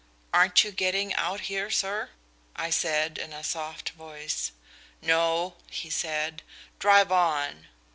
[0.33, 2.09] 'Aren't you getting out here, sir?'
[2.55, 4.51] I said, in a soft voice.
[4.99, 6.41] 'No,' he said.
[6.79, 7.67] 'Drive on.'